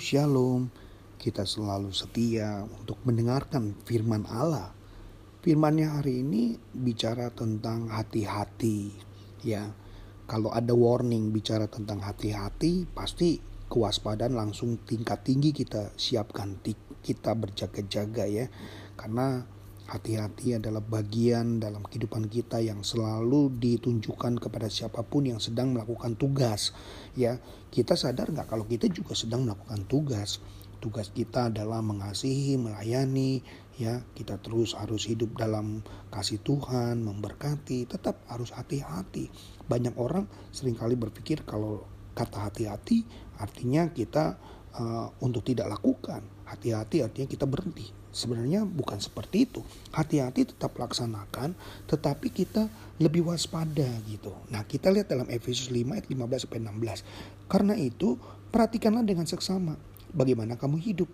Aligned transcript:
Shalom. 0.00 0.72
Kita 1.20 1.44
selalu 1.44 1.92
setia 1.92 2.64
untuk 2.64 2.96
mendengarkan 3.04 3.76
firman 3.84 4.24
Allah. 4.24 4.72
Firmannya 5.44 5.92
hari 5.92 6.24
ini 6.24 6.56
bicara 6.72 7.28
tentang 7.28 7.92
hati-hati. 7.92 8.96
Ya, 9.44 9.76
kalau 10.24 10.48
ada 10.56 10.72
warning 10.72 11.36
bicara 11.36 11.68
tentang 11.68 12.00
hati-hati, 12.00 12.88
pasti 12.88 13.44
kewaspadaan 13.68 14.32
langsung 14.32 14.80
tingkat 14.88 15.20
tinggi 15.20 15.52
kita 15.52 15.92
siapkan, 16.00 16.56
kita 17.04 17.36
berjaga-jaga 17.36 18.24
ya. 18.24 18.48
Karena 18.96 19.44
Hati-hati 19.90 20.54
adalah 20.54 20.78
bagian 20.78 21.58
dalam 21.58 21.82
kehidupan 21.82 22.30
kita 22.30 22.62
yang 22.62 22.86
selalu 22.86 23.50
ditunjukkan 23.58 24.38
kepada 24.38 24.70
siapa 24.70 25.02
pun 25.02 25.26
yang 25.26 25.42
sedang 25.42 25.74
melakukan 25.74 26.14
tugas. 26.14 26.70
Ya, 27.18 27.42
kita 27.74 27.98
sadar 27.98 28.30
nggak 28.30 28.46
kalau 28.46 28.70
kita 28.70 28.86
juga 28.86 29.18
sedang 29.18 29.50
melakukan 29.50 29.90
tugas. 29.90 30.38
Tugas 30.78 31.10
kita 31.10 31.50
adalah 31.50 31.82
mengasihi, 31.82 32.54
melayani, 32.54 33.42
ya 33.82 34.06
kita 34.14 34.38
terus 34.38 34.78
harus 34.78 35.10
hidup 35.10 35.34
dalam 35.34 35.82
kasih 36.14 36.38
Tuhan, 36.38 37.02
memberkati, 37.02 37.90
tetap 37.90 38.22
harus 38.30 38.54
hati-hati. 38.54 39.26
Banyak 39.66 39.98
orang 39.98 40.30
sering 40.54 40.78
kali 40.78 40.94
berpikir 40.94 41.42
kalau 41.42 41.82
kata 42.14 42.46
hati-hati 42.46 43.06
artinya 43.42 43.90
kita 43.90 44.38
uh, 44.76 45.08
untuk 45.24 45.42
tidak 45.46 45.72
lakukan. 45.72 46.22
Hati-hati 46.46 47.02
artinya 47.06 47.26
kita 47.30 47.46
berhenti 47.46 48.00
Sebenarnya 48.10 48.66
bukan 48.66 48.98
seperti 48.98 49.46
itu. 49.46 49.62
Hati-hati 49.94 50.50
tetap 50.50 50.74
laksanakan, 50.74 51.54
tetapi 51.86 52.34
kita 52.34 52.66
lebih 52.98 53.30
waspada 53.30 53.86
gitu. 54.10 54.34
Nah, 54.50 54.66
kita 54.66 54.90
lihat 54.90 55.06
dalam 55.06 55.30
Efesus 55.30 55.70
5 55.70 55.94
ayat 55.94 56.10
15 56.10 56.42
sampai 56.42 56.58
16. 56.58 57.06
Karena 57.46 57.74
itu, 57.78 58.18
perhatikanlah 58.50 59.06
dengan 59.06 59.30
seksama 59.30 59.78
bagaimana 60.10 60.58
kamu 60.58 60.82
hidup. 60.82 61.10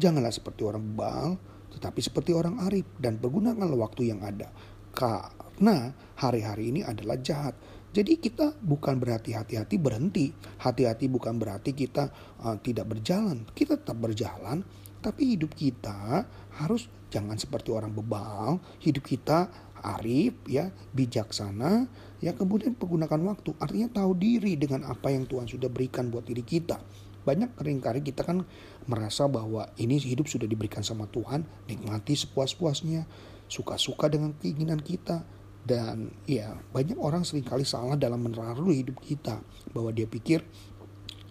Janganlah 0.00 0.32
seperti 0.32 0.64
orang 0.64 0.80
bebal, 0.96 1.36
tetapi 1.76 2.00
seperti 2.00 2.32
orang 2.32 2.64
arif 2.64 2.88
dan 2.96 3.20
pergunakanlah 3.20 3.76
waktu 3.76 4.08
yang 4.08 4.24
ada. 4.24 4.48
Karena 4.96 5.92
hari-hari 6.16 6.72
ini 6.72 6.80
adalah 6.80 7.20
jahat. 7.20 7.52
Jadi 7.88 8.20
kita 8.20 8.52
bukan 8.60 9.00
berarti 9.00 9.32
hati-hati 9.32 9.80
berhenti. 9.80 10.30
Hati-hati 10.60 11.08
bukan 11.08 11.40
berarti 11.40 11.72
kita 11.72 12.12
uh, 12.44 12.56
tidak 12.60 12.92
berjalan. 12.92 13.48
Kita 13.56 13.80
tetap 13.80 13.96
berjalan, 13.96 14.60
tapi 15.00 15.34
hidup 15.34 15.56
kita 15.56 16.26
harus 16.60 16.90
jangan 17.08 17.40
seperti 17.40 17.72
orang 17.72 17.96
bebal, 17.96 18.60
hidup 18.84 19.08
kita 19.08 19.48
arif 19.80 20.34
ya, 20.50 20.68
bijaksana, 20.92 21.86
ya 22.20 22.34
kemudian 22.34 22.74
menggunakan 22.76 23.20
waktu. 23.34 23.56
Artinya 23.56 23.88
tahu 24.02 24.12
diri 24.18 24.58
dengan 24.58 24.84
apa 24.84 25.08
yang 25.08 25.24
Tuhan 25.24 25.48
sudah 25.48 25.70
berikan 25.70 26.10
buat 26.12 26.26
diri 26.26 26.42
kita. 26.44 26.76
Banyak 27.24 27.60
kali 27.60 28.00
kita 28.00 28.24
kan 28.24 28.44
merasa 28.88 29.28
bahwa 29.28 29.68
ini 29.76 30.00
hidup 30.00 30.32
sudah 30.32 30.48
diberikan 30.48 30.80
sama 30.80 31.04
Tuhan, 31.12 31.44
nikmati 31.68 32.16
sepuas-puasnya, 32.16 33.04
suka-suka 33.48 34.08
dengan 34.08 34.32
keinginan 34.36 34.80
kita. 34.80 35.24
Dan 35.64 36.14
ya 36.24 36.56
banyak 36.72 36.96
orang 36.96 37.26
sering 37.26 37.44
kali 37.44 37.66
salah 37.66 37.98
dalam 37.98 38.24
menerarui 38.24 38.82
hidup 38.84 38.98
kita. 39.02 39.42
Bahwa 39.74 39.92
dia 39.92 40.08
pikir 40.08 40.44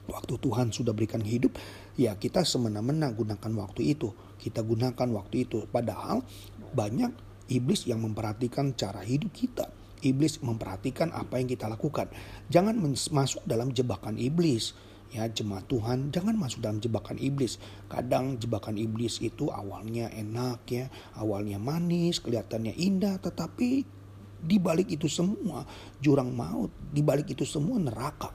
waktu 0.08 0.33
Tuhan 0.39 0.72
sudah 0.72 0.95
berikan 0.95 1.20
hidup, 1.20 1.59
ya 2.00 2.16
kita 2.16 2.48
semena-mena 2.48 3.11
gunakan 3.11 3.52
waktu 3.59 3.98
itu. 3.98 4.14
Kita 4.38 4.64
gunakan 4.64 5.08
waktu 5.11 5.50
itu. 5.50 5.66
Padahal 5.67 6.23
banyak 6.72 7.11
iblis 7.52 7.88
yang 7.88 8.03
memperhatikan 8.03 8.75
cara 8.78 9.02
hidup 9.03 9.33
kita. 9.33 9.72
Iblis 10.05 10.45
memperhatikan 10.45 11.09
apa 11.09 11.42
yang 11.42 11.50
kita 11.50 11.66
lakukan. 11.66 12.14
Jangan 12.53 12.78
masuk 13.11 13.42
dalam 13.50 13.73
jebakan 13.73 14.22
iblis. 14.22 14.78
Ya 15.08 15.23
jemaat 15.23 15.72
Tuhan 15.72 16.11
jangan 16.11 16.36
masuk 16.36 16.59
dalam 16.59 16.83
jebakan 16.83 17.16
iblis. 17.16 17.64
Kadang 17.88 18.36
jebakan 18.44 18.75
iblis 18.75 19.23
itu 19.23 19.48
awalnya 19.48 20.11
enak 20.11 20.67
ya, 20.67 20.92
awalnya 21.16 21.58
manis, 21.58 22.20
kelihatannya 22.20 22.76
indah, 22.76 23.16
tetapi 23.23 23.87
di 24.37 24.61
balik 24.61 24.93
itu 24.93 25.09
semua 25.09 25.65
jurang 25.98 26.31
maut, 26.33 26.70
di 26.93 27.02
balik 27.02 27.33
itu 27.33 27.43
semua 27.43 27.81
neraka. 27.81 28.30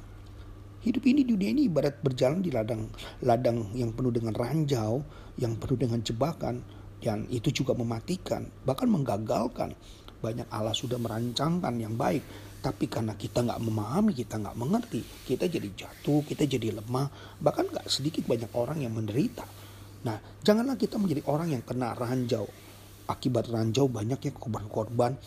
Hidup 0.82 1.06
ini 1.06 1.22
dunia 1.22 1.54
ini 1.54 1.70
ibarat 1.70 2.02
berjalan 2.02 2.42
di 2.42 2.50
ladang 2.50 2.90
ladang 3.22 3.70
yang 3.78 3.94
penuh 3.94 4.10
dengan 4.10 4.34
ranjau, 4.34 4.98
yang 5.38 5.54
penuh 5.54 5.78
dengan 5.78 6.02
jebakan, 6.02 6.58
dan 6.98 7.26
itu 7.30 7.54
juga 7.54 7.74
mematikan, 7.78 8.46
bahkan 8.66 8.90
menggagalkan. 8.90 9.74
Banyak 10.22 10.50
Allah 10.54 10.74
sudah 10.74 11.02
merancangkan 11.02 11.74
yang 11.82 11.98
baik, 11.98 12.22
tapi 12.62 12.86
karena 12.86 13.18
kita 13.18 13.42
nggak 13.42 13.58
memahami, 13.58 14.14
kita 14.14 14.38
nggak 14.38 14.54
mengerti, 14.54 15.02
kita 15.26 15.50
jadi 15.50 15.66
jatuh, 15.74 16.22
kita 16.22 16.46
jadi 16.46 16.78
lemah, 16.78 17.10
bahkan 17.42 17.66
nggak 17.66 17.90
sedikit 17.90 18.22
banyak 18.22 18.50
orang 18.54 18.86
yang 18.86 18.94
menderita. 18.94 19.42
Nah, 20.06 20.18
janganlah 20.42 20.78
kita 20.78 20.98
menjadi 20.98 21.26
orang 21.26 21.58
yang 21.58 21.62
kena 21.66 21.94
ranjau. 21.94 22.46
Akibat 23.10 23.50
ranjau 23.50 23.90
banyaknya 23.90 24.30
korban-korban 24.30 25.18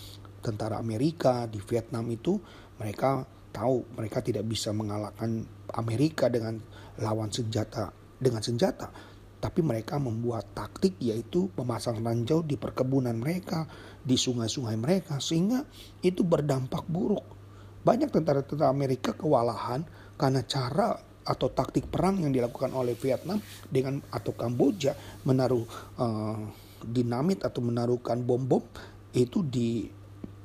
tentara 0.46 0.78
Amerika 0.78 1.50
di 1.50 1.58
Vietnam 1.58 2.06
itu 2.14 2.38
mereka 2.78 3.26
tahu 3.50 3.98
mereka 3.98 4.22
tidak 4.22 4.46
bisa 4.46 4.70
mengalahkan 4.70 5.42
Amerika 5.74 6.30
dengan 6.30 6.62
lawan 7.02 7.34
senjata 7.34 7.90
dengan 8.22 8.46
senjata. 8.46 8.94
Tapi 9.42 9.62
mereka 9.62 9.98
membuat 9.98 10.54
taktik 10.54 10.98
yaitu 11.02 11.50
memasang 11.58 12.02
ranjau 12.02 12.46
di 12.46 12.58
perkebunan 12.58 13.18
mereka 13.18 13.66
di 14.02 14.18
sungai-sungai 14.18 14.78
mereka 14.78 15.18
sehingga 15.18 15.66
itu 16.06 16.22
berdampak 16.22 16.86
buruk. 16.86 17.26
Banyak 17.86 18.10
tentara-tentara 18.10 18.70
Amerika 18.70 19.14
kewalahan 19.14 19.86
karena 20.18 20.42
cara 20.46 20.98
atau 21.26 21.50
taktik 21.50 21.90
perang 21.90 22.22
yang 22.22 22.30
dilakukan 22.30 22.70
oleh 22.74 22.94
Vietnam 22.94 23.42
dengan 23.70 23.98
atau 24.14 24.34
Kamboja 24.38 24.94
menaruh 25.26 25.66
uh, 25.98 26.38
dinamit 26.86 27.42
atau 27.42 27.66
menaruhkan 27.66 28.22
bom-bom 28.22 28.62
itu 29.16 29.42
di 29.42 29.90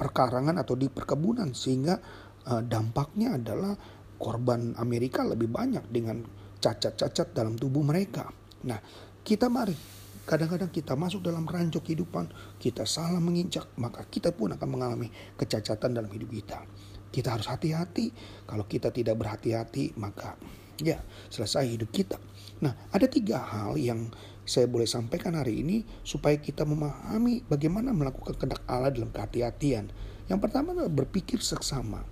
perkarangan 0.00 0.56
atau 0.56 0.72
di 0.80 0.88
perkebunan 0.88 1.52
sehingga 1.52 2.00
uh, 2.48 2.64
dampaknya 2.64 3.36
adalah 3.36 3.76
korban 4.16 4.72
Amerika 4.80 5.20
lebih 5.28 5.52
banyak 5.52 5.84
dengan 5.92 6.24
cacat-cacat 6.56 7.36
dalam 7.36 7.60
tubuh 7.60 7.84
mereka. 7.84 8.32
Nah, 8.64 8.80
kita 9.20 9.52
mari 9.52 9.76
kadang-kadang 10.24 10.70
kita 10.70 10.94
masuk 10.94 11.26
dalam 11.26 11.42
ranjau 11.42 11.82
kehidupan, 11.82 12.56
kita 12.56 12.86
salah 12.86 13.18
menginjak, 13.18 13.66
maka 13.76 14.06
kita 14.06 14.30
pun 14.30 14.54
akan 14.54 14.68
mengalami 14.68 15.10
kecacatan 15.34 15.90
dalam 15.90 16.08
hidup 16.08 16.30
kita. 16.30 16.62
Kita 17.10 17.34
harus 17.34 17.50
hati-hati. 17.50 18.14
Kalau 18.46 18.64
kita 18.70 18.94
tidak 18.94 19.18
berhati-hati, 19.18 19.98
maka 19.98 20.38
ya 20.78 21.02
selesai 21.28 21.66
hidup 21.66 21.90
kita. 21.90 22.16
Nah, 22.62 22.88
ada 22.94 23.10
tiga 23.10 23.42
hal 23.42 23.74
yang 23.74 24.06
saya 24.44 24.66
boleh 24.66 24.88
sampaikan 24.88 25.36
hari 25.36 25.62
ini 25.62 25.86
supaya 26.02 26.34
kita 26.40 26.66
memahami 26.66 27.44
bagaimana 27.46 27.94
melakukan 27.94 28.34
kehendak 28.34 28.62
Allah 28.66 28.90
dalam 28.90 29.12
kehati-hatian. 29.12 29.92
Yang 30.26 30.40
pertama 30.42 30.74
adalah 30.74 30.90
berpikir 30.90 31.42
seksama. 31.42 32.02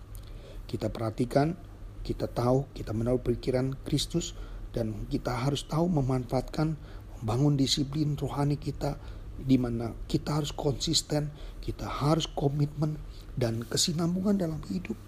Kita 0.68 0.92
perhatikan, 0.92 1.56
kita 2.04 2.28
tahu, 2.28 2.68
kita 2.76 2.92
menaruh 2.92 3.22
pikiran 3.22 3.74
Kristus 3.86 4.36
dan 4.76 5.08
kita 5.08 5.32
harus 5.32 5.64
tahu 5.64 5.88
memanfaatkan 5.88 6.76
membangun 7.18 7.58
disiplin 7.58 8.14
rohani 8.14 8.60
kita 8.60 9.00
di 9.38 9.54
mana 9.54 9.94
kita 10.10 10.42
harus 10.42 10.50
konsisten, 10.50 11.30
kita 11.62 11.86
harus 11.86 12.26
komitmen 12.26 12.98
dan 13.38 13.62
kesinambungan 13.62 14.34
dalam 14.34 14.58
hidup. 14.66 14.98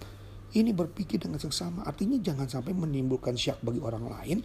Ini 0.50 0.74
berpikir 0.74 1.22
dengan 1.22 1.38
seksama, 1.38 1.86
artinya 1.86 2.18
jangan 2.18 2.50
sampai 2.50 2.74
menimbulkan 2.74 3.38
syak 3.38 3.62
bagi 3.62 3.78
orang 3.78 4.10
lain 4.10 4.38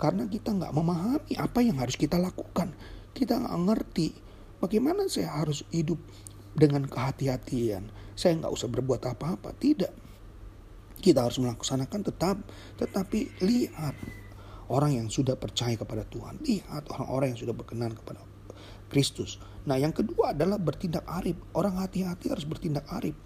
karena 0.00 0.24
kita 0.24 0.56
nggak 0.56 0.72
memahami 0.72 1.36
apa 1.36 1.60
yang 1.60 1.76
harus 1.76 1.94
kita 1.94 2.16
lakukan. 2.16 2.72
Kita 3.12 3.36
nggak 3.36 3.58
ngerti 3.68 4.08
bagaimana 4.64 5.04
saya 5.12 5.36
harus 5.36 5.60
hidup 5.68 6.00
dengan 6.56 6.88
kehati-hatian. 6.88 7.92
Saya 8.16 8.40
nggak 8.40 8.52
usah 8.52 8.72
berbuat 8.72 9.04
apa-apa, 9.04 9.52
tidak 9.60 9.92
kita 11.00 11.24
harus 11.24 11.40
melaksanakan 11.40 12.00
tetap, 12.04 12.36
tetapi 12.76 13.40
lihat 13.40 13.96
orang 14.68 15.00
yang 15.00 15.08
sudah 15.08 15.34
percaya 15.34 15.74
kepada 15.74 16.04
Tuhan. 16.04 16.44
Lihat 16.44 16.92
orang-orang 16.92 17.34
yang 17.34 17.40
sudah 17.40 17.56
berkenan 17.56 17.96
kepada 17.96 18.20
Kristus. 18.92 19.40
Nah 19.64 19.80
yang 19.80 19.96
kedua 19.96 20.36
adalah 20.36 20.60
bertindak 20.60 21.08
arif. 21.08 21.40
Orang 21.56 21.80
hati-hati 21.80 22.28
harus 22.28 22.44
bertindak 22.44 22.84
arif. 22.92 23.16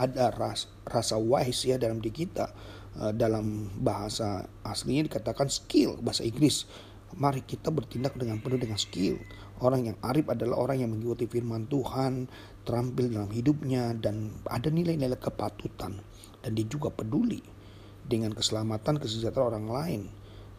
Ada 0.00 0.32
ras, 0.32 0.72
rasa 0.88 1.20
wise 1.20 1.68
ya 1.68 1.76
dalam 1.76 2.00
diri 2.00 2.24
kita. 2.24 2.50
Eh, 2.98 3.14
dalam 3.14 3.70
bahasa 3.78 4.50
aslinya 4.66 5.06
dikatakan 5.06 5.46
skill, 5.46 5.94
bahasa 6.02 6.26
Inggris. 6.26 6.66
Mari 7.14 7.42
kita 7.46 7.70
bertindak 7.70 8.18
dengan 8.18 8.42
penuh 8.42 8.58
dengan 8.58 8.78
skill. 8.78 9.18
Orang 9.62 9.86
yang 9.86 9.98
arif 10.02 10.26
adalah 10.26 10.58
orang 10.58 10.82
yang 10.82 10.90
mengikuti 10.90 11.30
firman 11.30 11.70
Tuhan, 11.70 12.26
terampil 12.66 13.12
dalam 13.12 13.30
hidupnya, 13.30 13.94
dan 13.94 14.34
ada 14.46 14.72
nilai-nilai 14.72 15.18
kepatutan 15.18 16.00
dan 16.40 16.50
dia 16.56 16.66
juga 16.66 16.88
peduli 16.88 17.40
dengan 18.10 18.32
keselamatan 18.32 18.98
kesejahteraan 18.98 19.60
orang 19.60 19.68
lain, 19.68 20.02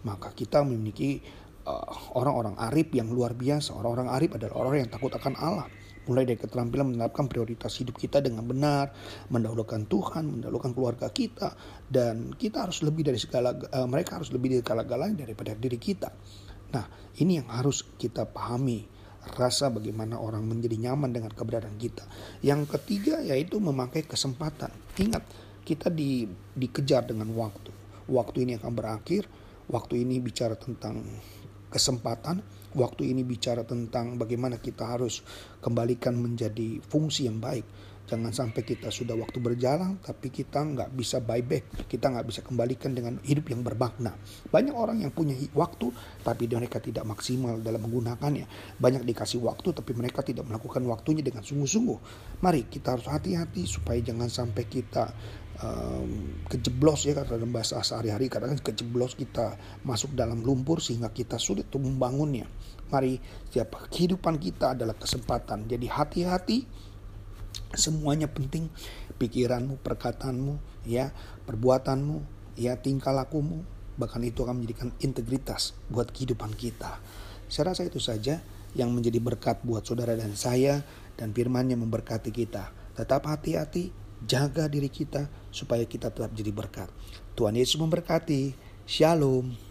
maka 0.05 0.31
kita 0.31 0.61
memiliki 0.63 1.19
uh, 1.67 2.15
orang-orang 2.15 2.55
uh, 2.55 2.69
arif 2.69 2.93
yang 2.95 3.09
luar 3.11 3.35
biasa. 3.35 3.75
Orang-orang 3.75 4.07
arif 4.13 4.31
adalah 4.37 4.55
orang 4.55 4.87
yang 4.87 4.91
takut 4.93 5.11
akan 5.11 5.33
Allah. 5.35 5.67
Mulai 6.09 6.25
dari 6.25 6.39
keterampilan 6.39 6.95
menetapkan 6.95 7.29
prioritas 7.29 7.77
hidup 7.77 7.97
kita 7.97 8.23
dengan 8.23 8.45
benar, 8.47 8.89
mendahulukan 9.29 9.85
Tuhan, 9.85 10.39
mendahulukan 10.39 10.73
keluarga 10.73 11.07
kita, 11.13 11.53
dan 11.85 12.33
kita 12.33 12.65
harus 12.65 12.81
lebih 12.81 13.05
dari 13.05 13.19
segala, 13.21 13.53
uh, 13.53 13.85
mereka 13.85 14.17
harus 14.17 14.33
lebih 14.33 14.57
dari 14.57 14.61
segala-galanya 14.65 15.25
daripada 15.25 15.53
diri 15.53 15.77
kita. 15.77 16.09
Nah, 16.71 16.85
ini 17.19 17.37
yang 17.43 17.49
harus 17.51 17.85
kita 17.99 18.25
pahami 18.25 18.87
rasa 19.37 19.69
bagaimana 19.69 20.17
orang 20.17 20.41
menjadi 20.41 20.89
nyaman 20.89 21.13
dengan 21.13 21.29
keberadaan 21.29 21.77
kita. 21.77 22.07
Yang 22.41 22.73
ketiga 22.77 23.21
yaitu 23.21 23.61
memakai 23.61 24.01
kesempatan. 24.01 24.73
Ingat, 24.97 25.21
kita 25.61 25.93
di, 25.93 26.25
dikejar 26.57 27.05
dengan 27.05 27.29
waktu. 27.37 27.69
Waktu 28.09 28.49
ini 28.49 28.57
akan 28.57 28.73
berakhir, 28.73 29.29
waktu 29.69 30.01
ini 30.01 30.17
bicara 30.17 30.57
tentang 30.57 31.05
kesempatan, 31.69 32.41
waktu 32.75 33.11
ini 33.11 33.21
bicara 33.27 33.63
tentang 33.67 34.15
bagaimana 34.15 34.57
kita 34.59 34.87
harus 34.87 35.23
kembalikan 35.59 36.15
menjadi 36.15 36.79
fungsi 36.83 37.27
yang 37.27 37.39
baik. 37.39 37.65
Jangan 38.11 38.35
sampai 38.35 38.67
kita 38.67 38.91
sudah 38.91 39.15
waktu 39.15 39.39
berjalan 39.39 39.95
tapi 40.03 40.27
kita 40.27 40.59
nggak 40.59 40.91
bisa 40.91 41.23
buyback, 41.23 41.87
kita 41.87 42.11
nggak 42.11 42.27
bisa 42.27 42.43
kembalikan 42.43 42.91
dengan 42.91 43.15
hidup 43.23 43.47
yang 43.47 43.63
bermakna. 43.63 44.19
Banyak 44.51 44.75
orang 44.75 44.99
yang 44.99 45.15
punya 45.15 45.31
waktu 45.55 45.95
tapi 46.19 46.51
mereka 46.51 46.83
tidak 46.83 47.07
maksimal 47.07 47.55
dalam 47.63 47.79
menggunakannya. 47.79 48.75
Banyak 48.83 49.07
dikasih 49.07 49.39
waktu 49.39 49.71
tapi 49.71 49.95
mereka 49.95 50.27
tidak 50.27 50.43
melakukan 50.43 50.83
waktunya 50.91 51.23
dengan 51.23 51.39
sungguh-sungguh. 51.39 51.99
Mari 52.43 52.67
kita 52.67 52.99
harus 52.99 53.07
hati-hati 53.07 53.63
supaya 53.63 54.03
jangan 54.03 54.27
sampai 54.27 54.67
kita 54.67 55.15
um, 55.63 56.43
kejeblos 56.51 57.07
ya 57.07 57.23
dalam 57.23 57.47
bahasa 57.55 57.79
sehari-hari 57.79 58.27
kadang 58.27 58.59
kejeblos 58.59 59.15
kita 59.15 59.55
masuk 59.87 60.11
dalam 60.19 60.43
lumpur 60.43 60.83
sehingga 60.83 61.07
kita 61.15 61.39
sulit 61.39 61.71
untuk 61.71 61.87
membangunnya. 61.87 62.43
Mari 62.91 63.23
siapa 63.47 63.87
kehidupan 63.87 64.35
kita 64.35 64.75
adalah 64.75 64.99
kesempatan. 64.99 65.63
Jadi 65.63 65.87
hati-hati 65.87 66.90
semuanya 67.75 68.27
penting 68.27 68.67
pikiranmu, 69.21 69.79
perkataanmu, 69.79 70.57
ya, 70.87 71.13
perbuatanmu, 71.45 72.23
ya, 72.57 72.77
tingkah 72.79 73.13
lakumu, 73.13 73.63
bahkan 73.95 74.23
itu 74.25 74.41
akan 74.41 74.63
menjadikan 74.63 74.89
integritas 75.03 75.77
buat 75.87 76.09
kehidupan 76.09 76.57
kita. 76.57 76.97
Saya 77.51 77.75
rasa 77.75 77.85
itu 77.85 77.99
saja 77.99 78.39
yang 78.73 78.91
menjadi 78.95 79.19
berkat 79.19 79.59
buat 79.61 79.83
saudara 79.83 80.15
dan 80.15 80.33
saya 80.33 80.81
dan 81.19 81.35
firman 81.35 81.67
yang 81.67 81.83
memberkati 81.83 82.31
kita. 82.31 82.71
Tetap 82.95 83.27
hati-hati, 83.27 83.91
jaga 84.23 84.71
diri 84.71 84.87
kita 84.87 85.27
supaya 85.51 85.83
kita 85.83 86.09
tetap 86.09 86.31
jadi 86.31 86.51
berkat. 86.53 86.87
Tuhan 87.35 87.55
Yesus 87.55 87.79
memberkati. 87.79 88.55
Shalom. 88.87 89.70